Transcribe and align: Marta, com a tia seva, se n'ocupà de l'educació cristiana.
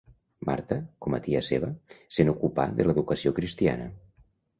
Marta, 0.47 0.77
com 1.05 1.15
a 1.17 1.19
tia 1.27 1.41
seva, 1.49 1.69
se 2.17 2.25
n'ocupà 2.29 2.65
de 2.79 2.87
l'educació 2.89 3.35
cristiana. 3.41 3.87